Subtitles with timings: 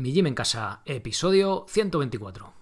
[0.00, 2.54] Mi Gym en Casa, episodio 124.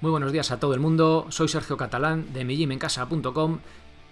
[0.00, 3.58] Muy buenos días a todo el mundo, soy Sergio Catalán de mijimencasa.com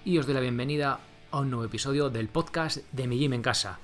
[0.05, 1.01] y os doy la bienvenida
[1.31, 3.79] a un nuevo episodio del podcast de Mi Gym en Casa,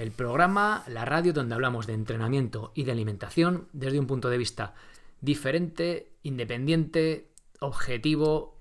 [0.00, 4.38] el programa, la radio donde hablamos de entrenamiento y de alimentación desde un punto de
[4.38, 4.74] vista
[5.20, 7.30] diferente, independiente,
[7.60, 8.58] objetivo,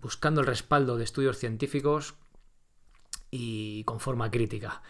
[0.00, 2.14] buscando el respaldo de estudios científicos
[3.30, 4.82] y con forma crítica.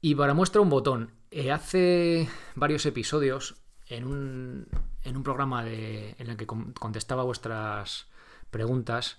[0.00, 3.56] Y para muestra un botón, eh, hace varios episodios
[3.88, 4.68] en un,
[5.02, 8.06] en un programa de, en el que contestaba vuestras
[8.52, 9.18] preguntas,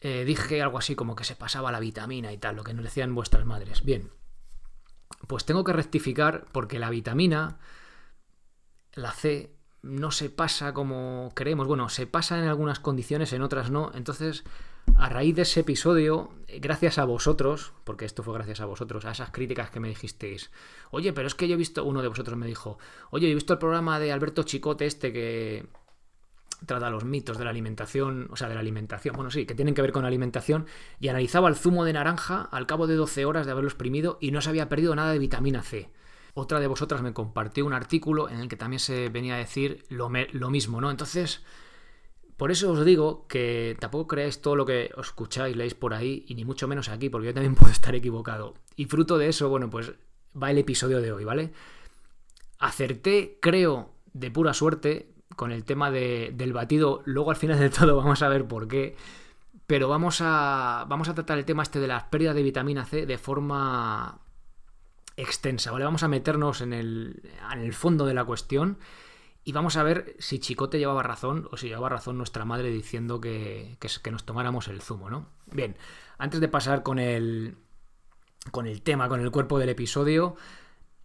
[0.00, 2.84] eh, dije algo así como que se pasaba la vitamina y tal, lo que nos
[2.84, 3.84] decían vuestras madres.
[3.84, 4.10] Bien,
[5.26, 7.58] pues tengo que rectificar porque la vitamina,
[8.94, 11.66] la C, no se pasa como creemos.
[11.66, 13.92] Bueno, se pasa en algunas condiciones, en otras no.
[13.94, 14.44] Entonces,
[14.96, 19.10] a raíz de ese episodio, gracias a vosotros, porque esto fue gracias a vosotros, a
[19.10, 20.50] esas críticas que me dijisteis,
[20.90, 22.78] oye, pero es que yo he visto, uno de vosotros me dijo,
[23.10, 25.66] oye, he visto el programa de Alberto Chicote este que
[26.64, 29.74] trata los mitos de la alimentación, o sea, de la alimentación, bueno, sí, que tienen
[29.74, 30.66] que ver con la alimentación,
[30.98, 34.30] y analizaba el zumo de naranja al cabo de 12 horas de haberlo exprimido y
[34.30, 35.90] no se había perdido nada de vitamina C.
[36.34, 39.84] Otra de vosotras me compartió un artículo en el que también se venía a decir
[39.88, 40.90] lo, lo mismo, ¿no?
[40.90, 41.42] Entonces,
[42.36, 46.24] por eso os digo que tampoco creáis todo lo que os escucháis, leéis por ahí,
[46.28, 48.54] y ni mucho menos aquí, porque yo también puedo estar equivocado.
[48.76, 49.92] Y fruto de eso, bueno, pues
[50.40, 51.52] va el episodio de hoy, ¿vale?
[52.58, 57.02] Acerté, creo, de pura suerte, con el tema del batido.
[57.04, 58.96] Luego al final de todo vamos a ver por qué.
[59.66, 63.04] Pero vamos a, vamos a tratar el tema este de las pérdidas de vitamina C
[63.04, 64.20] de forma
[65.16, 65.84] extensa, ¿vale?
[65.84, 67.22] Vamos a meternos en el,
[67.52, 68.78] en el fondo de la cuestión
[69.44, 73.20] y vamos a ver si Chicote llevaba razón o si llevaba razón nuestra madre diciendo
[73.20, 75.28] que, que, nos tomáramos el zumo, ¿no?
[75.46, 75.76] Bien,
[76.18, 77.56] antes de pasar con el,
[78.50, 80.36] con el tema, con el cuerpo del episodio,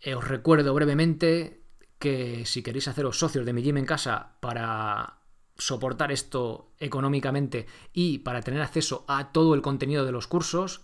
[0.02, 1.61] eh, os recuerdo brevemente
[2.02, 5.20] que si queréis haceros socios de mi gym en casa para
[5.56, 10.82] soportar esto económicamente y para tener acceso a todo el contenido de los cursos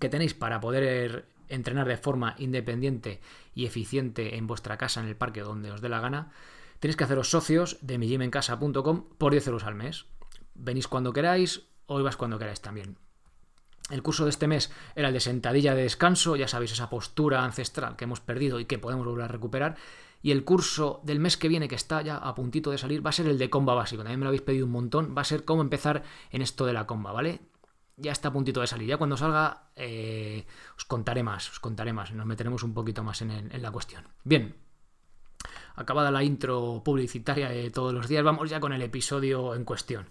[0.00, 3.20] que tenéis para poder entrenar de forma independiente
[3.54, 6.32] y eficiente en vuestra casa, en el parque donde os dé la gana,
[6.80, 10.06] tenéis que haceros socios de mijimencasa.com por 10 euros al mes.
[10.54, 12.98] Venís cuando queráis o ibas cuando queráis también.
[13.90, 17.44] El curso de este mes era el de sentadilla de descanso, ya sabéis, esa postura
[17.44, 19.76] ancestral que hemos perdido y que podemos volver a recuperar.
[20.22, 23.10] Y el curso del mes que viene, que está ya a puntito de salir, va
[23.10, 24.02] a ser el de comba básico.
[24.02, 25.14] También me lo habéis pedido un montón.
[25.16, 27.40] Va a ser cómo empezar en esto de la comba, ¿vale?
[28.00, 28.88] ya está a puntito de salir.
[28.88, 30.46] Ya cuando salga eh,
[30.76, 34.04] os contaré más, os contaré más, nos meteremos un poquito más en, la cuestión.
[34.24, 34.56] Bien,
[35.76, 40.08] acabada la intro publicitaria de todos los días, vamos ya con el episodio en cuestión.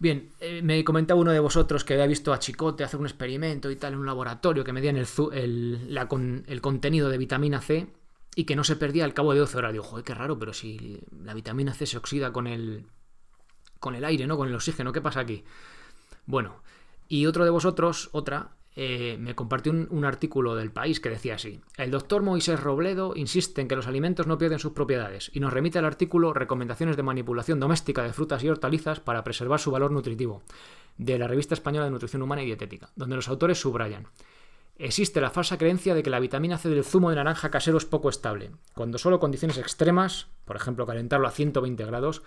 [0.00, 3.70] Bien, eh, me comentaba uno de vosotros que había visto a Chicote hacer un experimento
[3.70, 5.98] y tal en un laboratorio que medían el, el,
[6.46, 7.88] el contenido de vitamina C
[8.36, 9.72] y que no se perdía al cabo de 12 horas.
[9.72, 12.86] Digo, joder, qué raro, pero si la vitamina C se oxida con el,
[13.80, 14.36] con el aire, ¿no?
[14.36, 15.44] Con el oxígeno, ¿qué pasa aquí?
[16.26, 16.62] Bueno,
[17.08, 18.50] y otro de vosotros, otra,
[18.80, 21.60] eh, me compartió un, artículo del país que decía así.
[21.76, 25.52] El doctor Moisés Robledo insiste en que los alimentos no pierden sus propiedades y nos
[25.52, 29.90] remite al artículo Recomendaciones de manipulación doméstica de frutas y hortalizas para preservar su valor
[29.90, 30.44] nutritivo,
[30.96, 34.06] de la revista española de Nutrición Humana y Dietética, donde los autores subrayan.
[34.76, 37.84] Existe la falsa creencia de que la vitamina C del zumo de naranja casero es
[37.84, 42.22] poco estable, cuando solo condiciones extremas, por ejemplo calentarlo a 120 grados,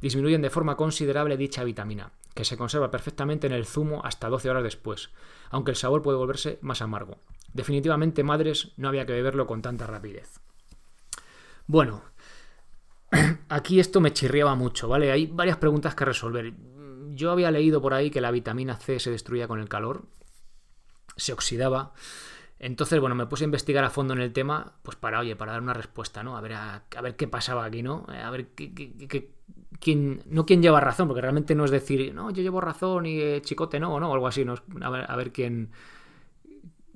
[0.00, 4.50] disminuyen de forma considerable dicha vitamina, que se conserva perfectamente en el zumo hasta 12
[4.50, 5.10] horas después,
[5.50, 7.18] aunque el sabor puede volverse más amargo.
[7.52, 10.40] Definitivamente, madres, no había que beberlo con tanta rapidez.
[11.66, 12.02] Bueno,
[13.48, 15.10] aquí esto me chirriaba mucho, ¿vale?
[15.10, 16.54] Hay varias preguntas que resolver.
[17.10, 20.06] Yo había leído por ahí que la vitamina C se destruía con el calor,
[21.16, 21.92] se oxidaba.
[22.58, 25.52] Entonces, bueno, me puse a investigar a fondo en el tema, pues para, oye, para
[25.52, 26.36] dar una respuesta, ¿no?
[26.36, 28.06] A ver, a, ver qué pasaba aquí, ¿no?
[28.08, 29.30] A ver qué,
[30.26, 33.42] no quién lleva razón, porque realmente no es decir, no, yo llevo razón y eh,
[33.42, 34.10] chicote no, ¿no?
[34.10, 34.54] O algo así, ¿no?
[34.80, 35.70] A ver, a quién,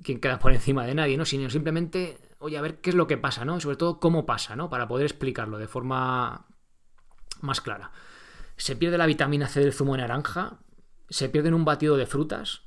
[0.03, 1.25] quién queda por encima de nadie, ¿no?
[1.25, 3.57] Sino simplemente, oye, a ver qué es lo que pasa, ¿no?
[3.57, 4.69] Y sobre todo cómo pasa, ¿no?
[4.69, 6.47] Para poder explicarlo de forma
[7.41, 7.91] más clara.
[8.57, 10.59] Se pierde la vitamina C del zumo de naranja,
[11.09, 12.63] se pierde en un batido de frutas,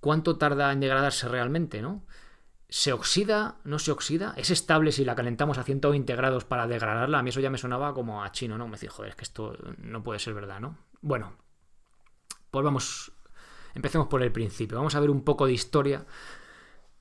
[0.00, 2.04] ¿cuánto tarda en degradarse realmente, no?
[2.72, 3.58] ¿Se oxida?
[3.64, 4.32] ¿No se oxida?
[4.38, 7.18] ¿Es estable si la calentamos a 120 grados para degradarla?
[7.18, 8.64] A mí eso ya me sonaba como a chino, ¿no?
[8.64, 10.78] Me decía, joder, es que esto no puede ser verdad, ¿no?
[11.02, 11.36] Bueno,
[12.50, 13.12] pues vamos,
[13.74, 14.78] empecemos por el principio.
[14.78, 16.06] Vamos a ver un poco de historia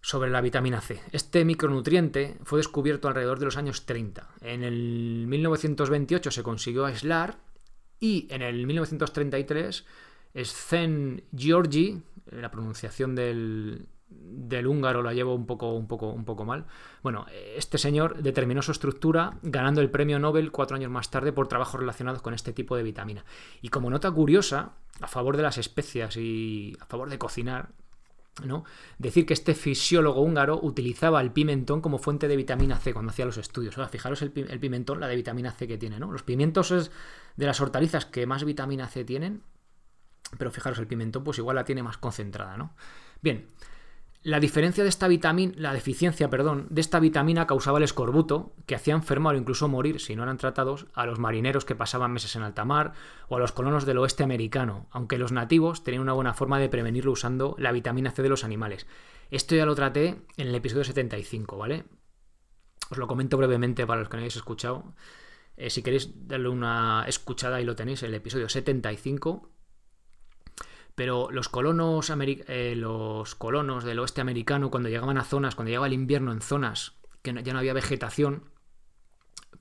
[0.02, 1.02] sobre la vitamina C.
[1.14, 4.28] Este micronutriente fue descubierto alrededor de los años 30.
[4.42, 7.40] En el 1928 se consiguió aislar
[7.98, 9.86] y en el 1933
[10.36, 16.46] Sven Georgi, la pronunciación del, del húngaro la llevo un poco, un, poco, un poco
[16.46, 16.66] mal.
[17.04, 17.26] Bueno,
[17.56, 21.80] este señor determinó su estructura ganando el premio Nobel cuatro años más tarde por trabajos
[21.80, 23.26] relacionados con este tipo de vitamina.
[23.62, 27.70] Y como nota curiosa, a favor de las especias y a favor de cocinar,
[28.46, 28.64] ¿no?
[28.98, 33.26] Decir que este fisiólogo húngaro utilizaba el pimentón como fuente de vitamina C cuando hacía
[33.26, 33.76] los estudios.
[33.90, 36.12] fijaros el, pimentón, la de vitamina C que tiene, ¿no?
[36.12, 36.92] Los pimientos es
[37.36, 39.44] de las hortalizas que más vitamina C tienen,
[40.38, 42.74] pero fijaros, el pimentón pues igual la tiene más concentrada, ¿no?
[43.22, 43.48] Bien,
[44.24, 48.76] la diferencia de esta vitamina, la deficiencia, perdón, de esta vitamina causaba el escorbuto, que
[48.76, 52.36] hacía enfermar o incluso morir, si no eran tratados, a los marineros que pasaban meses
[52.36, 52.94] en alta mar
[53.30, 56.70] o a los colonos del oeste americano, aunque los nativos tenían una buena forma de
[56.70, 58.86] prevenirlo usando la vitamina C de los animales.
[59.32, 61.86] Esto ya lo traté en el episodio 75, ¿vale?
[62.92, 64.94] Os lo comento brevemente para los que no hayáis escuchado.
[65.58, 69.50] Eh, si queréis darle una escuchada, y lo tenéis, el episodio 75
[70.96, 75.88] pero los colonos, eh, los colonos del oeste americano, cuando llegaban a zonas, cuando llegaba
[75.88, 78.44] el invierno en zonas que ya no había vegetación,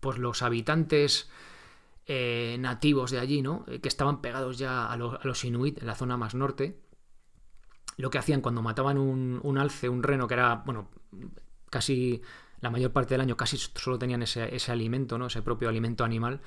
[0.01, 1.31] pues los habitantes
[2.07, 3.65] eh, nativos de allí, ¿no?
[3.69, 6.81] Eh, que estaban pegados ya a, los inuit en la zona más norte,
[7.97, 10.89] lo que hacían cuando mataban un, un, alce, un reno, que era, bueno,
[11.69, 12.23] casi
[12.61, 15.27] la mayor parte del año casi solo tenían ese, ese alimento, ¿no?
[15.27, 16.41] Ese propio alimento animal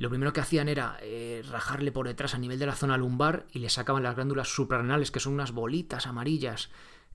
[0.00, 3.46] lo primero que hacían era eh, rajarle por detrás a nivel de la zona lumbar
[3.52, 6.70] y le sacaban las glándulas suprarrenales, que son unas bolitas amarillas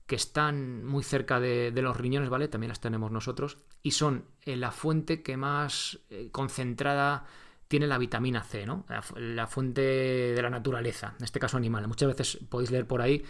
[0.06, 2.46] que están muy cerca de, los riñones, ¿vale?
[2.46, 7.24] También las tenemos nosotros, y son eh, la fuente que más eh, concentrada
[7.66, 8.86] tiene la vitamina C, ¿no?
[9.16, 11.88] La, fuente de la naturaleza, en este caso animal.
[11.88, 13.24] Muchas veces podéis leer por ahí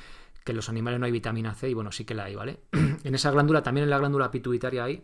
[0.45, 2.61] que en los animales no hay vitamina C y bueno, sí que la hay, ¿vale?
[2.73, 5.03] en esa glándula, también en la glándula pituitaria hay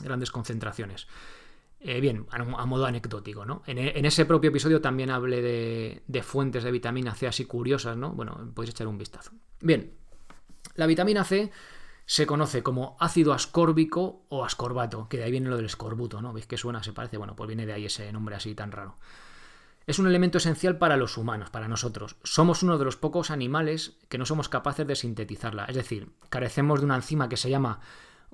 [0.00, 1.06] grandes concentraciones.
[1.80, 3.62] Eh, bien, a, modo anecdótico, ¿no?
[3.66, 8.10] En, ese propio episodio también hablé de, fuentes de vitamina C así curiosas, ¿no?
[8.10, 9.30] Bueno, podéis echar un vistazo.
[9.60, 9.92] Bien,
[10.74, 11.52] la vitamina C
[12.04, 16.32] se conoce como ácido ascórbico o ascorbato, que de ahí viene lo del escorbuto, ¿no?
[16.32, 17.16] ¿Veis que suena, se parece?
[17.16, 18.96] Bueno, pues viene de ahí ese nombre así tan raro.
[19.86, 22.16] Es un elemento esencial para los humanos, para nosotros.
[22.22, 25.64] Somos uno de los pocos animales que no somos capaces de sintetizarla.
[25.64, 27.80] Es decir, carecemos de una enzima que se llama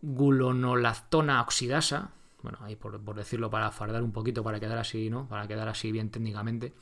[0.02, 2.10] gulonolactona oxidasa,
[2.44, 5.26] bueno, ahí por, decirlo para fardar un poquito, para quedar así, ¿no?
[5.26, 6.74] Para quedar así bien técnicamente.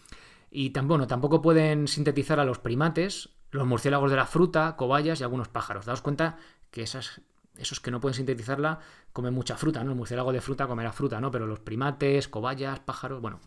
[0.50, 5.23] Y tampoco, tampoco pueden sintetizar a los primates, los murciélagos de la fruta, cobayas y
[5.23, 5.87] algunos pájaros.
[5.87, 6.37] Daos cuenta
[6.73, 7.20] que esas,
[7.56, 8.81] esos que no pueden sintetizarla
[9.12, 9.93] comen mucha fruta, ¿no?
[9.93, 11.31] El murciélago de fruta comerá fruta, ¿no?
[11.31, 13.38] Pero los primates, cobayas, pájaros, bueno.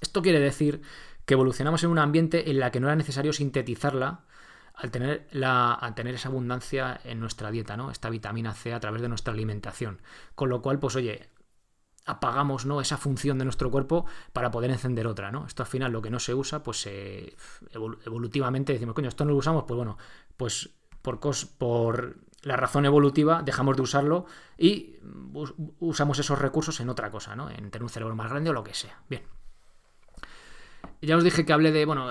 [0.00, 0.80] Esto quiere decir
[1.26, 4.24] que evolucionamos en un ambiente en la que no era necesario sintetizarla
[4.80, 7.90] al tener, la, tener esa abundancia en nuestra dieta, ¿no?
[7.90, 10.00] Esta vitamina C a través de nuestra alimentación.
[10.34, 11.28] Con lo cual, pues oye,
[12.06, 12.80] apagamos ¿no?
[12.80, 15.46] esa función de nuestro cuerpo para poder encender otra, ¿no?
[15.46, 16.88] Esto al final lo que no se usa, pues
[18.04, 19.98] evolutivamente decimos, coño, esto no lo usamos, pues bueno,
[20.36, 20.70] pues
[21.02, 21.20] por,
[21.58, 24.24] por la razón evolutiva dejamos de usarlo
[24.56, 24.96] y
[25.78, 27.50] usamos esos recursos en otra cosa, ¿no?
[27.50, 29.02] En tener un cerebro más grande o lo que sea.
[29.08, 29.22] Bien.
[31.02, 32.08] Ya os dije que hablé de, bueno,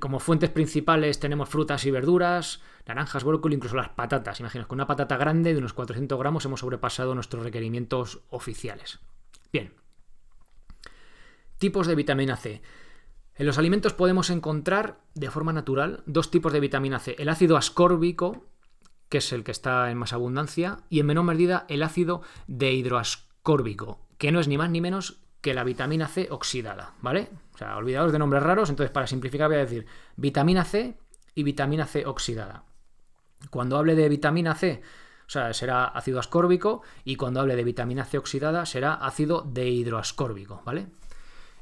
[0.00, 4.40] como fuentes principales tenemos frutas y verduras, naranjas, brócoli, incluso las patatas.
[4.40, 8.98] Imaginaos, con una patata grande de unos 400 gramos hemos sobrepasado nuestros requerimientos oficiales.
[9.52, 9.72] Bien.
[11.58, 12.62] Tipos de vitamina C.
[13.36, 17.14] En los alimentos podemos encontrar de forma natural dos tipos de vitamina C.
[17.18, 18.46] El ácido ascórbico,
[19.08, 24.06] que es el que está en más abundancia, y en menor medida el ácido dehidroascórbico,
[24.18, 27.28] que no es ni más ni menos que la vitamina C oxidada, ¿vale?
[27.54, 30.96] O sea, olvidaos de nombres raros, entonces para simplificar voy a decir vitamina C
[31.34, 32.64] y vitamina C oxidada.
[33.50, 34.82] Cuando hable de vitamina C,
[35.26, 40.86] será ácido ascórbico y cuando hable de vitamina C oxidada será ácido dehidroascórbico, ¿vale?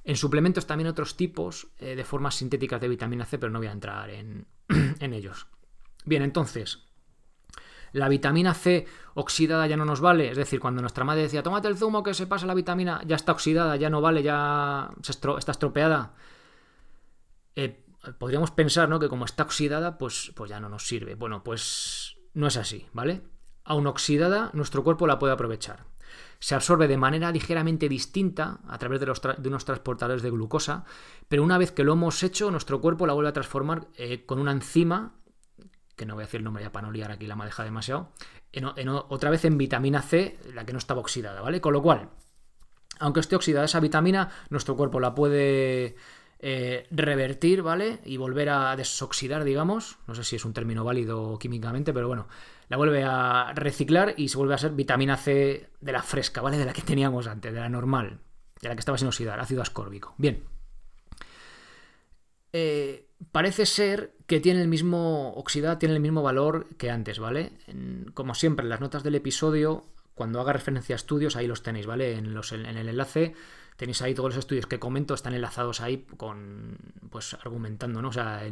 [0.05, 3.69] En suplementos también otros tipos eh, de formas sintéticas de vitamina C, pero no voy
[3.69, 5.47] a entrar en, en ellos.
[6.05, 6.90] Bien, entonces,
[7.93, 10.31] la vitamina C oxidada ya no nos vale.
[10.31, 13.17] Es decir, cuando nuestra madre decía, tómate el zumo que se pasa la vitamina, ya
[13.17, 16.15] está oxidada, ya no vale, ya está estropeada.
[17.57, 17.85] Eh,
[18.19, 18.99] podríamos pensar ¿no?
[18.99, 21.15] que como está oxidada, pues, pues ya no nos sirve.
[21.15, 23.23] Bueno, pues no es así, ¿vale?
[23.65, 25.85] Aún oxidada, nuestro cuerpo la puede aprovechar.
[26.39, 30.85] Se absorbe de manera ligeramente distinta a través de, unos transportadores de glucosa,
[31.29, 34.39] pero una vez que lo hemos hecho, nuestro cuerpo la vuelve a transformar eh, con
[34.39, 35.20] una enzima
[36.01, 38.09] que no voy a decir el nombre ya para no liar aquí la madeja demasiado,
[39.11, 41.61] otra vez en vitamina C, la que no estaba oxidada, ¿vale?
[41.61, 42.09] Con lo cual,
[42.99, 45.97] aunque esté oxidada esa vitamina, nuestro cuerpo la puede
[46.39, 48.01] eh, revertir, ¿vale?
[48.07, 49.99] Y volver a desoxidar, digamos.
[50.07, 52.29] No sé si es un término válido químicamente, pero bueno,
[52.71, 56.57] la vuelve a reciclar y se vuelve a ser vitamina C de la fresca, ¿vale?
[56.57, 58.21] De la que teníamos antes, de la normal,
[58.63, 60.15] de la que estaba sin oxidar, ácido ascórbico.
[60.17, 60.43] Bien.
[62.55, 67.53] Eh, parece ser que tiene el mismo oxidad, tiene el mismo valor que antes, ¿vale?
[68.15, 69.85] como siempre, en las notas del episodio,
[70.15, 72.17] cuando haga referencia a estudios, ahí los tenéis, ¿vale?
[72.17, 73.35] En, los, en el enlace
[73.77, 76.77] tenéis ahí todos los estudios que comento, están enlazados ahí con,
[77.09, 78.09] pues, argumentando, ¿no?
[78.09, 78.45] O sea,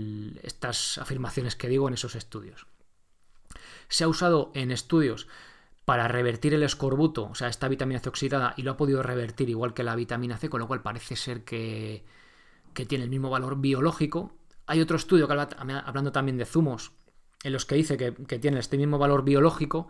[0.43, 2.67] estas afirmaciones que digo en esos estudios.
[3.89, 5.29] Se ha usado en estudios
[5.85, 9.51] para revertir el escorbuto, o sea, esta vitamina C oxidada, y lo ha podido revertir
[9.51, 12.05] igual que la vitamina C, con lo cual parece ser que,
[12.73, 14.33] que tiene el mismo valor biológico.
[14.69, 15.49] Hay otro estudio que habla,
[15.85, 16.93] hablando también de zumos,
[17.43, 19.89] en los que dice que, tiene este mismo valor biológico,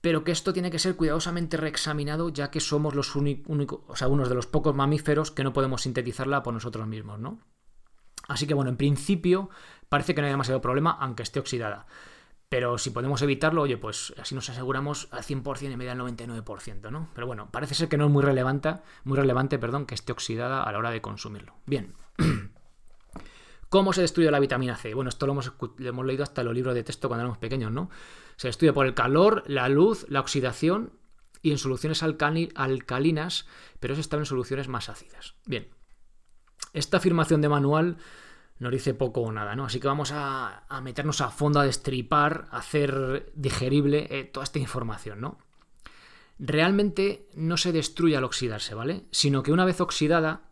[0.00, 4.08] pero que esto tiene que ser cuidadosamente reexaminado, ya que somos los únicos, o sea,
[4.08, 7.40] unos de los pocos mamíferos que no podemos sintetizarla por nosotros mismos, ¿no?
[8.26, 9.50] Así que bueno, en principio
[9.90, 11.86] parece que no hay demasiado problema, aunque esté oxidada.
[12.48, 16.90] Pero si podemos evitarlo, oye, pues así nos aseguramos al 100% en vez del 99%,
[16.90, 17.08] ¿no?
[17.14, 20.62] Pero bueno, parece ser que no es muy relevante, muy relevante, perdón, que esté oxidada
[20.62, 21.54] a la hora de consumirlo.
[21.66, 21.94] Bien.
[23.70, 24.94] ¿Cómo se destruye la vitamina C?
[24.94, 27.88] Bueno, esto lo hemos, leído hasta los libros de texto cuando éramos pequeños, ¿no?
[28.36, 30.92] Se destruye por el calor, la luz, la oxidación
[31.40, 33.46] y en soluciones alcalinas,
[33.78, 35.36] pero eso está en soluciones más ácidas.
[35.46, 35.68] Bien.
[36.72, 37.98] Esta afirmación de manual
[38.58, 39.66] nos dice poco o nada, ¿no?
[39.66, 44.58] Así que vamos a, meternos a fondo a destripar, a hacer digerible eh, toda esta
[44.58, 45.38] información, ¿no?
[46.40, 49.04] Realmente no se destruye al oxidarse, ¿vale?
[49.12, 50.50] Sino que una vez oxidada,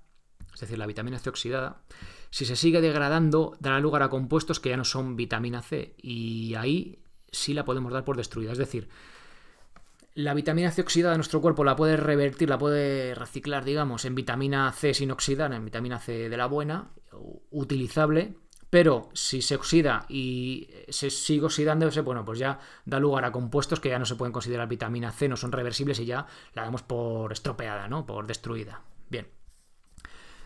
[0.54, 1.82] es decir, la vitamina C oxidada,
[2.30, 6.54] si se sigue degradando, dará lugar a compuestos que ya no son vitamina C y
[6.54, 6.98] ahí
[7.30, 8.52] sí la podemos dar por destruida.
[8.52, 8.88] Es decir,
[10.14, 14.14] la vitamina C oxidada de nuestro cuerpo la puede revertir, la puede reciclar, digamos, en
[14.14, 16.90] vitamina C sin oxidar, en vitamina C de la buena,
[17.50, 18.34] utilizable,
[18.70, 23.80] pero si se oxida y se sigue oxidándose, bueno, pues ya da lugar a compuestos
[23.80, 26.82] que ya no se pueden considerar vitamina C, no son reversibles y ya la damos
[26.82, 28.04] por estropeada, ¿no?
[28.04, 28.82] Por destruida.
[29.08, 29.37] Bien.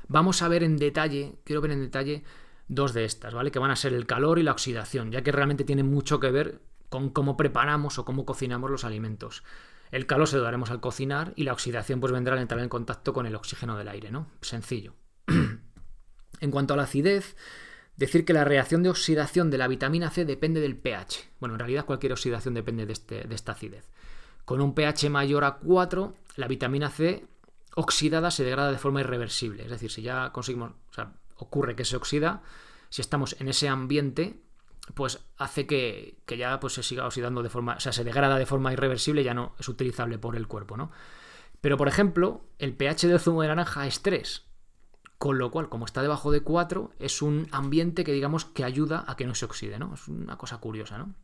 [0.08, 2.24] Vamos a ver en detalle, quiero ver en detalle
[2.68, 3.50] dos de estas, ¿vale?
[3.50, 6.30] Que van a ser el calor y la oxidación, ya que realmente tienen mucho que
[6.30, 9.42] ver con cómo preparamos o cómo cocinamos los alimentos.
[9.90, 12.68] El calor se lo daremos al cocinar y la oxidación pues vendrá al entrar en
[12.68, 14.26] contacto con el oxígeno del aire, ¿no?
[14.40, 14.94] Sencillo.
[16.40, 17.36] en cuanto a la acidez,
[17.96, 21.30] decir que la reacción de oxidación de la vitamina C depende del pH.
[21.40, 23.88] Bueno, en realidad cualquier oxidación depende de, este, de esta acidez.
[24.44, 27.26] Con un pH mayor a 4, la vitamina C
[27.74, 29.64] oxidada se degrada de forma irreversible.
[29.64, 32.42] Es decir, si ya conseguimos, o sea, ocurre que se oxida,
[32.88, 34.42] si estamos en ese ambiente,
[34.94, 38.46] pues hace que, ya pues, se siga oxidando de forma, o sea, se degrada de
[38.46, 40.90] forma irreversible, ya no es utilizable por el cuerpo, ¿no?
[41.60, 44.44] Pero, por ejemplo, el pH del zumo de naranja es 3,
[45.18, 49.04] con lo cual, como está debajo de 4, es un ambiente que digamos que ayuda
[49.06, 49.94] a que no se oxide, ¿no?
[49.94, 51.14] Es una cosa curiosa, ¿no?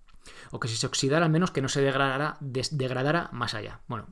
[0.53, 3.81] O que si se oxidara, al menos que no se degradara, degradara más allá.
[3.89, 4.07] Bueno,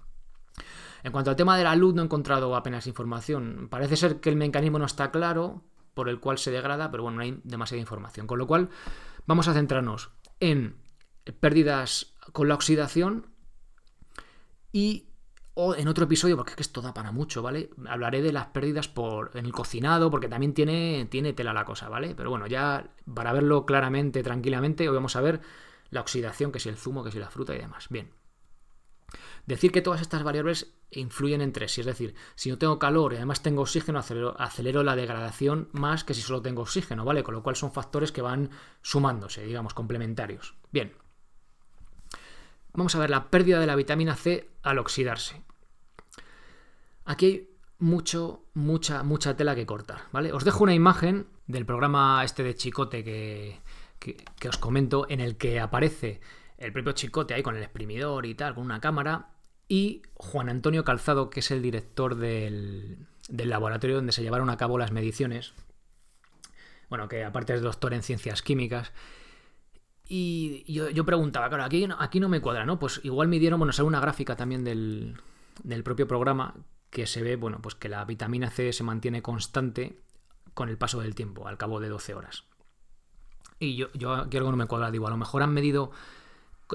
[1.06, 3.68] en cuanto al tema de la luz, no he encontrado apenas información.
[3.70, 5.62] Parece ser que el mecanismo no está claro
[5.94, 8.26] por el cual se degrada, pero bueno, no hay demasiada información.
[8.26, 8.70] Con lo cual,
[9.24, 10.10] vamos a centrarnos
[10.40, 10.74] en
[11.38, 13.28] pérdidas con la oxidación
[14.72, 15.06] y
[15.54, 17.70] o en otro episodio, porque es que esto da para mucho, ¿vale?
[17.88, 21.88] Hablaré de las pérdidas por, en el cocinado, porque también tiene, tiene tela la cosa,
[21.88, 22.16] ¿vale?
[22.16, 25.40] Pero bueno, ya para verlo claramente, tranquilamente, hoy vamos a ver
[25.90, 27.86] la oxidación, que si el zumo, que si la fruta y demás.
[27.90, 28.10] Bien.
[29.46, 33.16] Decir que todas estas variables influyen entre sí, es decir, si no tengo calor y
[33.16, 37.22] además tengo oxígeno, acelero, la degradación más que si solo tengo oxígeno, ¿vale?
[37.22, 38.50] Con lo cual son factores que van
[38.82, 40.54] sumándose, digamos, complementarios.
[40.72, 40.94] Bien.
[42.72, 45.42] Vamos a ver la pérdida de la vitamina C al oxidarse.
[47.04, 50.32] Aquí hay mucho, mucha, mucha tela que cortar, ¿vale?
[50.32, 53.60] Os dejo una imagen del programa este de Chicote que,
[53.98, 56.20] que os comento, en el que aparece
[56.58, 59.30] el propio Chicote ahí con el exprimidor y tal, con una cámara,
[59.68, 64.78] y Juan Antonio Calzado, que es el director del, laboratorio donde se llevaron a cabo
[64.78, 65.54] las mediciones,
[66.88, 68.92] bueno, que aparte es doctor en ciencias químicas,
[70.08, 72.78] y yo, preguntaba, claro, aquí, aquí no me cuadra, ¿no?
[72.78, 75.16] Pues igual me dieron, bueno, sale una gráfica también del,
[75.64, 76.54] del propio programa
[76.90, 80.00] que se ve, bueno, pues que la vitamina C se mantiene constante
[80.54, 82.44] con el paso del tiempo, al cabo de 12 horas.
[83.58, 85.90] Y yo, yo aquí algo no me cuadra, digo, a lo mejor han medido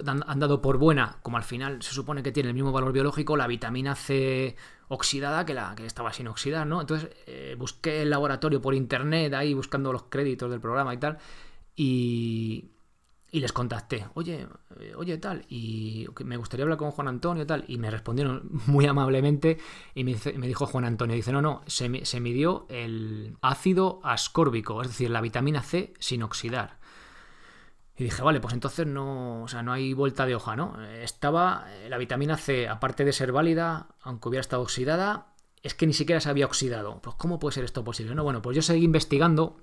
[0.06, 3.36] han dado por buena, como al final se supone que tiene el mismo valor biológico,
[3.36, 4.56] la vitamina C
[4.88, 6.82] oxidada que la que estaba sin oxidar, ¿no?
[6.82, 11.18] Entonces eh, busqué el laboratorio por internet, ahí buscando los créditos del programa y tal,
[11.78, 12.72] y,
[13.32, 14.48] y les contacté, oye,
[14.82, 18.86] eh, oye, tal, y me gustaría hablar con Juan Antonio, tal, y me respondieron muy
[18.86, 19.60] amablemente,
[19.96, 24.82] y me, me dijo Juan Antonio, dice, no, no, se, se midió el ácido ascórbico,
[24.82, 26.81] es decir, la vitamina C sin oxidar.
[28.02, 30.76] Y dije, vale, pues entonces no, o sea, no hay vuelta de hoja, ¿no?
[30.86, 35.86] Estaba eh, la vitamina C, aparte de ser válida, aunque hubiera estado oxidada, es que
[35.86, 37.00] ni siquiera se había oxidado.
[37.04, 38.16] Pues ¿cómo puede ser esto posible?
[38.16, 39.60] No, bueno, pues yo seguí investigando,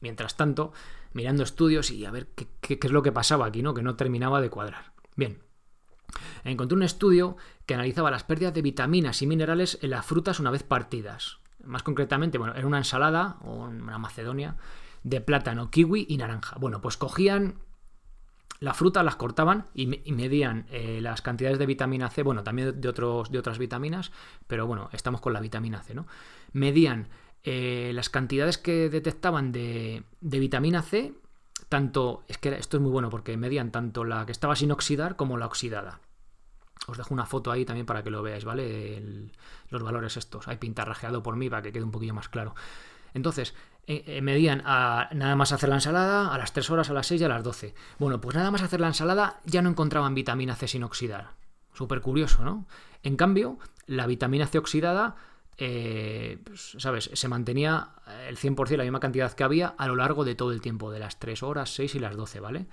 [0.00, 0.74] mientras tanto,
[1.14, 3.72] mirando estudios y a ver qué, qué es lo que pasaba aquí, ¿no?
[3.72, 4.92] Que no terminaba de cuadrar.
[5.16, 5.42] Bien,
[6.44, 10.50] encontré un estudio que analizaba las pérdidas de vitaminas y minerales en las frutas una
[10.50, 11.38] vez partidas.
[11.64, 14.58] Más concretamente, bueno, era una ensalada o una macedonia
[15.02, 16.58] de plátano, kiwi y naranja.
[16.58, 17.54] Bueno, pues cogían
[18.60, 22.88] la fruta, las cortaban y, medían eh, las cantidades de vitamina C, bueno, también de,
[22.88, 24.12] otros, de otras vitaminas,
[24.46, 26.06] pero bueno, estamos con la vitamina C, ¿no?
[26.52, 27.08] Medían
[27.42, 31.14] eh, las cantidades que detectaban de, de vitamina C,
[31.70, 35.16] tanto, es que esto es muy bueno porque medían tanto la que estaba sin oxidar
[35.16, 36.00] como la oxidada.
[36.86, 39.30] Os dejo una foto ahí también para que lo veáis, ¿vale?
[39.68, 40.48] los valores estos.
[40.48, 42.54] Hay pintarrajeado por mí para que quede un poquillo más claro.
[43.14, 43.54] Entonces,
[43.90, 47.08] eh, eh, medían a nada más hacer la ensalada, a las 3 horas, a las
[47.08, 47.74] 6 y a las 12.
[47.98, 51.30] Bueno, pues nada más hacer la ensalada ya no encontraban vitamina C sin oxidar.
[51.74, 52.66] Súper curioso, ¿no?
[53.02, 55.16] En cambio, la vitamina C oxidada,
[55.58, 57.10] eh, pues, ¿sabes?
[57.12, 57.88] Se mantenía
[58.28, 61.00] el 100%, la misma cantidad que había a lo largo de todo el tiempo, de
[61.00, 62.66] las 3 horas, 6 y las 12, ¿vale?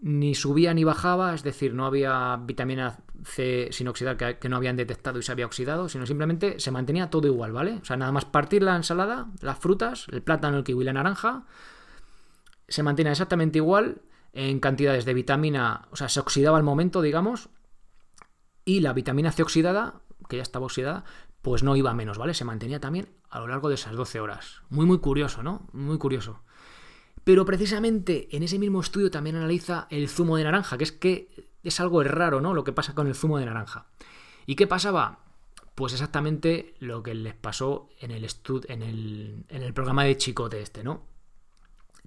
[0.00, 4.76] Ni subía ni bajaba, es decir, no había vitamina C sin oxidar que, no habían
[4.76, 7.78] detectado y se había oxidado, sino simplemente se mantenía todo igual, ¿vale?
[7.82, 11.44] O sea, nada más partir la ensalada, las frutas, el plátano, el kiwi la naranja,
[12.68, 14.02] se mantenía exactamente igual
[14.32, 17.48] en cantidades de vitamina, o sea, se oxidaba al momento, digamos,
[18.64, 21.04] y la vitamina C oxidada, que ya estaba oxidada,
[21.42, 22.34] pues no iba menos, ¿vale?
[22.34, 24.62] Se mantenía también a lo largo de esas 12 horas.
[24.68, 25.66] Muy, muy curioso, ¿no?
[25.72, 26.42] Muy curioso.
[27.28, 31.50] Pero precisamente en ese mismo estudio también analiza el zumo de naranja, que es que
[31.62, 32.54] es algo raro, ¿no?
[32.54, 33.84] Lo que pasa con el zumo de naranja.
[34.46, 35.26] ¿Y qué pasaba?
[35.74, 38.26] Pues exactamente lo que les pasó en el,
[38.68, 41.02] en el, en el programa de Chicote este, ¿no?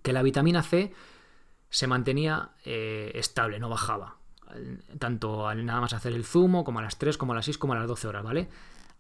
[0.02, 0.92] Que la vitamina C
[1.70, 4.18] se mantenía eh, estable, no bajaba.
[5.00, 7.58] Tanto al nada más hacer el zumo, como a las 3, como a las 6,
[7.58, 8.50] como a las 12 horas, ¿vale?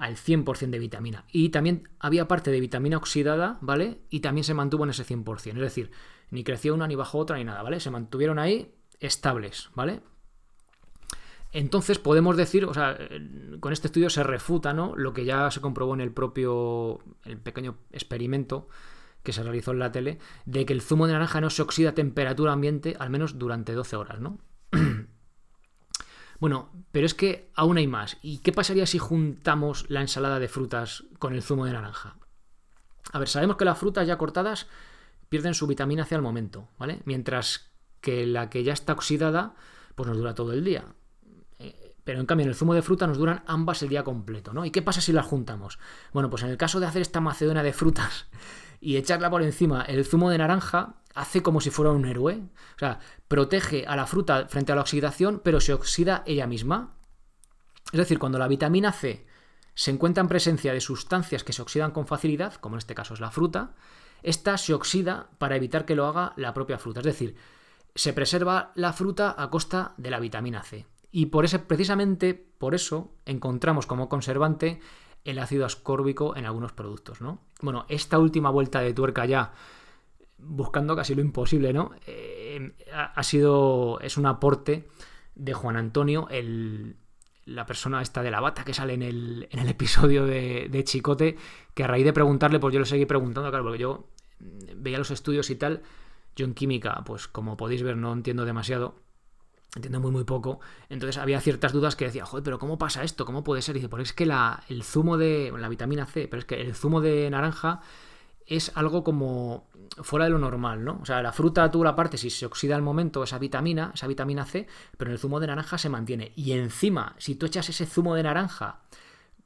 [0.01, 1.25] al 100% de vitamina.
[1.31, 3.99] Y también había parte de vitamina oxidada, ¿vale?
[4.09, 5.49] Y también se mantuvo en ese 100%.
[5.49, 5.91] Es decir,
[6.31, 7.79] ni creció una, ni bajó otra, ni nada, ¿vale?
[7.79, 10.01] Se mantuvieron ahí estables, ¿vale?
[11.51, 12.97] Entonces podemos decir, o sea,
[13.59, 14.95] con este estudio se refuta, ¿no?
[14.95, 18.69] Lo que ya se comprobó en el propio, el pequeño experimento
[19.21, 21.89] que se realizó en la tele, de que el zumo de naranja no se oxida
[21.89, 24.39] a temperatura ambiente al menos durante 12 horas, ¿no?
[26.41, 28.17] Bueno, pero es que aún hay más.
[28.23, 32.15] ¿Y qué pasaría si juntamos la ensalada de frutas con el zumo de naranja?
[33.13, 34.65] A ver, sabemos que las frutas ya cortadas
[35.29, 37.03] pierden su vitamina C al momento, ¿vale?
[37.05, 37.69] Mientras
[38.01, 39.53] que la que ya está oxidada,
[39.93, 40.83] pues nos dura todo el día.
[41.59, 44.51] Eh, pero en cambio, en el zumo de fruta nos duran ambas el día completo,
[44.51, 44.65] ¿no?
[44.65, 45.77] ¿Y qué pasa si las juntamos?
[46.11, 48.25] Bueno, pues en el caso de hacer esta macedonia de frutas
[48.81, 52.41] y echarla por encima el zumo de naranja, hace como si fuera un héroe.
[52.75, 56.95] O sea, protege a la fruta frente a la oxidación, pero se oxida ella misma.
[57.93, 59.25] Es decir, cuando la vitamina C
[59.75, 63.13] se encuentra en presencia de sustancias que se oxidan con facilidad, como en este caso
[63.13, 63.75] es la fruta,
[64.23, 66.99] esta se oxida para evitar que lo haga la propia fruta.
[67.01, 67.35] Es decir,
[67.95, 70.87] se preserva la fruta a costa de la vitamina C.
[71.11, 74.79] Y por ese, precisamente por eso encontramos como conservante
[75.25, 77.39] el ácido ascórbico en algunos productos, ¿no?
[77.61, 79.53] Bueno, esta última vuelta de tuerca ya
[80.37, 81.91] buscando casi lo imposible, ¿no?
[82.07, 84.87] Eh, ha sido, es un aporte
[85.35, 86.95] de Juan Antonio, el,
[87.45, 90.83] la persona esta de la bata que sale en el, en el episodio de, de,
[90.83, 91.37] Chicote,
[91.73, 94.07] que a raíz de preguntarle, pues yo lo seguí preguntando, claro, porque yo
[94.75, 95.81] veía los estudios y tal,
[96.35, 98.95] yo en química, pues como podéis ver, no entiendo demasiado,
[99.75, 103.25] entiendo muy muy poco, entonces había ciertas dudas que decía, joder, pero ¿cómo pasa esto?
[103.25, 103.75] ¿Cómo puede ser?
[103.75, 106.59] Y dice, porque es que la, el zumo de, la vitamina C, pero es que
[106.59, 107.81] el zumo de naranja
[108.45, 109.69] es algo como
[110.01, 110.99] fuera de lo normal, ¿no?
[111.01, 114.07] O sea, la fruta tú la parte si se oxida al momento esa vitamina, esa
[114.07, 116.33] vitamina C, pero en el zumo de naranja se mantiene.
[116.35, 118.81] Y encima, si tú echas ese zumo de naranja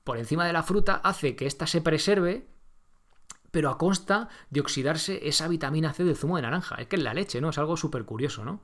[0.03, 2.47] por encima de la fruta, hace que ésta se preserve,
[3.51, 6.75] pero a costa de oxidarse esa vitamina C del zumo de naranja.
[6.75, 7.49] Es que es la leche, ¿no?
[7.49, 8.61] Es algo súper curioso, ¿no?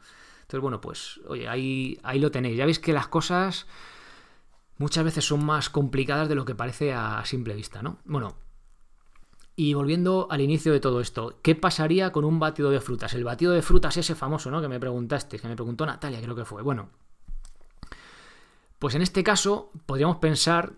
[0.51, 2.57] Entonces, bueno, pues, oye, ahí, ahí lo tenéis.
[2.57, 3.67] Ya veis que las cosas
[4.77, 7.99] muchas veces son más complicadas de lo que parece a simple vista, ¿no?
[8.03, 8.35] Bueno,
[9.55, 13.13] y volviendo al inicio de todo esto, ¿qué pasaría con un batido de frutas?
[13.13, 14.61] El batido de frutas ese famoso, ¿no?
[14.61, 16.63] Que me preguntaste, que me preguntó Natalia, creo que fue.
[16.63, 16.89] Bueno,
[18.77, 20.73] pues en este caso podríamos pensar,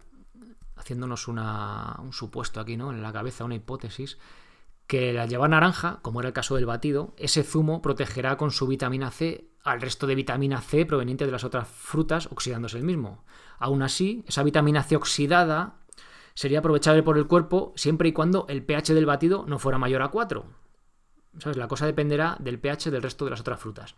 [0.76, 2.92] haciéndonos una, un supuesto aquí, ¿no?
[2.92, 4.20] En la cabeza, una hipótesis,
[4.86, 8.68] que al llevar naranja, como era el caso del batido, ese zumo protegerá con su
[8.68, 13.24] vitamina C al resto de vitamina C proveniente de las otras frutas, oxidándose el mismo.
[13.60, 15.78] Aún así, esa vitamina C oxidada
[16.34, 20.02] sería aprovechable por el cuerpo siempre y cuando el pH del batido no fuera mayor
[20.02, 20.46] a 4.
[21.40, 21.58] ¿Sabes?
[21.58, 23.96] La cosa dependerá del pH del resto de las otras frutas.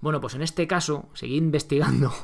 [0.00, 2.12] Bueno, pues en este caso, seguí investigando.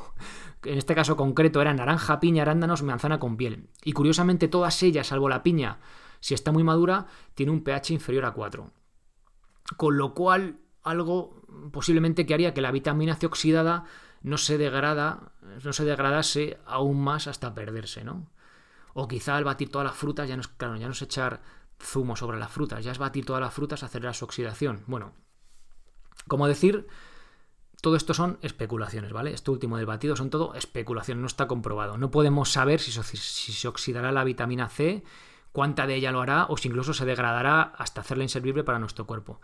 [0.61, 3.69] En este caso concreto era naranja, piña, arándanos, manzana con piel.
[3.81, 5.79] Y curiosamente todas ellas, salvo la piña,
[6.19, 8.69] si está muy madura, tiene un pH inferior a 4.
[9.77, 13.85] Con lo cual, algo posiblemente que haría que la vitamina C oxidada
[14.21, 15.31] no se degrada,
[15.63, 18.29] no se degradase aún más hasta perderse, ¿no?
[18.93, 21.41] O quizá al batir todas las frutas ya no es, claro, ya no es echar
[21.81, 24.83] zumo sobre las frutas, ya es batir todas las frutas, acelerar su oxidación.
[24.87, 25.13] Bueno,
[26.27, 26.87] como decir,
[27.81, 29.33] todo esto son especulaciones, ¿vale?
[29.33, 31.97] Este último del batido son todo especulaciones, no está comprobado.
[31.97, 35.03] No podemos saber si se oxidará la vitamina C,
[35.53, 39.07] cuánta de ella lo hará o si incluso se degradará hasta hacerla inservible para nuestro
[39.07, 39.39] cuerpo.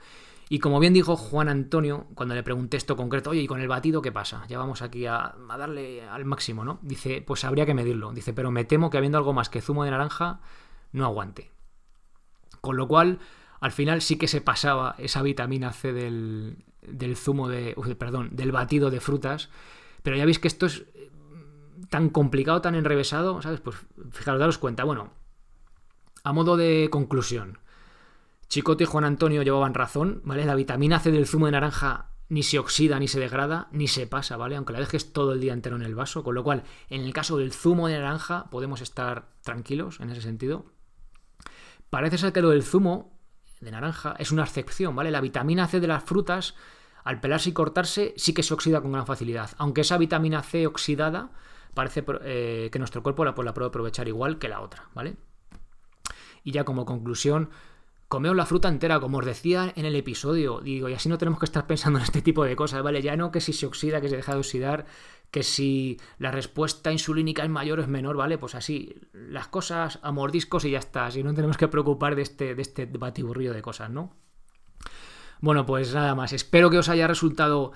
[0.48, 3.68] Y como bien dijo Juan Antonio, cuando le pregunté esto concreto, oye, ¿y con el
[3.68, 4.46] batido qué pasa?
[4.48, 6.80] Ya vamos aquí a, darle al máximo, ¿no?
[6.84, 8.14] Dice, pues habría que medirlo.
[8.14, 10.42] Dice, pero me temo que habiendo algo más que zumo de naranja,
[10.92, 11.52] no aguante.
[12.62, 13.20] Con lo cual,
[13.60, 17.76] al final sí que se pasaba esa vitamina C del, del zumo de.
[17.98, 19.50] perdón, del batido de frutas.
[20.04, 21.10] Pero ya veis que esto es eh,
[21.90, 23.62] tan complicado, tan enrevesado, ¿sabes?
[23.62, 23.78] Pues
[24.12, 24.84] fijaros, daros cuenta.
[24.84, 25.10] Bueno,
[26.24, 27.58] a modo de conclusión.
[28.48, 30.46] Chicote y Juan Antonio llevaban razón, ¿vale?
[30.46, 34.08] La vitamina C del zumo de naranja ni se oxida, ni se degrada, ni se
[34.08, 34.56] pasa, ¿vale?
[34.56, 37.14] Aunque la dejes todo el día entero en el vaso, con lo cual, en el
[37.14, 40.66] caso del zumo de naranja, podemos estar tranquilos en ese sentido.
[41.90, 43.20] Parece ser que lo del zumo
[43.62, 45.12] de naranja es una excepción, ¿vale?
[45.12, 46.56] La vitamina C de las frutas,
[47.04, 50.66] al pelarse y cortarse, sí que se oxida con gran facilidad, aunque esa vitamina C
[50.66, 51.32] oxidada
[51.76, 55.18] parece eh, que nuestro cuerpo la, pues, la puede aprovechar igual que la otra, ¿vale?
[56.44, 57.50] Y ya como conclusión,
[58.08, 60.62] comeos la fruta entera, como os decía en el episodio.
[60.62, 63.02] Digo, y así no tenemos que estar pensando en este tipo de cosas, ¿vale?
[63.02, 64.86] Ya no que si se oxida, que se deja de oxidar,
[65.32, 68.38] que si la respuesta insulínica es mayor o es menor, ¿vale?
[68.38, 71.08] Pues así, las cosas a mordiscos y ya está.
[71.08, 74.14] Así no tenemos que preocupar de este, de este batiburrillo de cosas, ¿no?
[75.42, 76.32] Bueno, pues nada más.
[76.34, 77.72] Espero que os haya resultado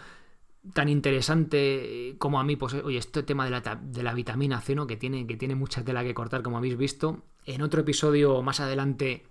[0.74, 4.76] tan interesante como a mí, pues oye, este tema de la, de la vitamina C,
[4.76, 4.88] ¿no?
[4.88, 7.24] Que tiene, que tiene mucha tela que cortar, como habéis visto.
[7.46, 9.26] En otro episodio más adelante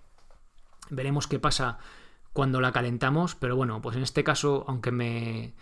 [0.89, 1.79] Veremos qué pasa
[2.33, 5.53] cuando la calentamos, pero bueno, pues en este caso, aunque me,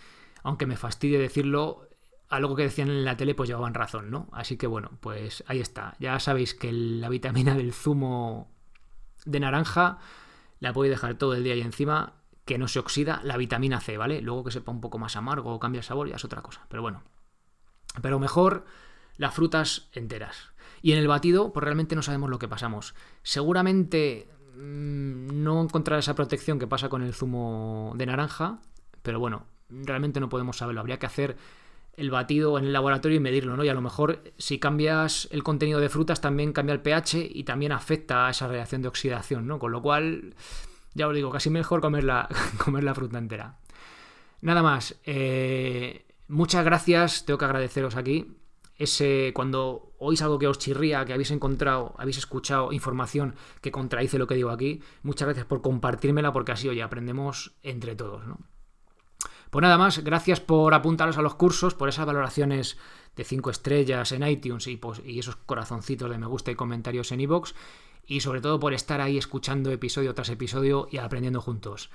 [0.43, 1.87] aunque me fastidie decirlo,
[2.29, 4.27] algo que decían en la tele pues llevaban razón, ¿no?
[4.31, 5.95] Así que bueno, pues ahí está.
[5.99, 8.51] Ya sabéis que la vitamina del zumo
[9.25, 9.99] de naranja
[10.59, 12.13] la podéis dejar todo el día ahí encima,
[12.45, 14.21] que no se oxida, la vitamina C, ¿vale?
[14.21, 16.65] Luego que sepa un poco más amargo o cambia el sabor ya es otra cosa,
[16.69, 17.03] pero bueno.
[18.01, 18.65] Pero mejor
[19.17, 20.51] las frutas enteras.
[20.81, 22.93] Y en el batido, pues realmente no sabemos lo que pasamos.
[23.23, 28.59] Seguramente no encontrar esa protección que pasa con el zumo de naranja,
[29.03, 30.81] pero bueno, realmente no podemos saberlo.
[30.81, 31.37] Habría que hacer
[31.95, 33.63] el batido en el laboratorio y medirlo, ¿no?
[33.63, 37.43] Y a lo mejor si cambias el contenido de frutas también cambia el pH y
[37.43, 39.59] también afecta a esa reacción de oxidación, ¿no?
[39.59, 40.35] Con lo cual,
[40.93, 42.29] ya os digo, casi mejor comer la,
[42.63, 43.57] comer la fruta entera.
[44.41, 44.95] Nada más.
[45.05, 48.37] Eh, muchas gracias, tengo que agradeceros aquí
[48.77, 54.17] ese cuando oís algo que os chirría, que habéis encontrado, habéis escuchado información que contradice
[54.17, 58.39] lo que digo aquí, muchas gracias por compartírmela porque así, oye, aprendemos entre todos, ¿no?
[59.49, 62.77] Pues nada más, gracias por apuntaros a los cursos, por esas valoraciones
[63.15, 67.11] de 5 estrellas en iTunes y, pues, y, esos corazoncitos de me gusta y comentarios
[67.11, 67.53] en iVoox
[68.05, 71.89] y sobre todo por estar ahí escuchando episodio tras episodio y aprendiendo juntos.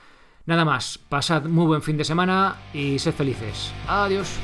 [0.45, 3.73] Nada más, pasad muy buen fin de semana y sed felices.
[3.87, 4.39] Adiós.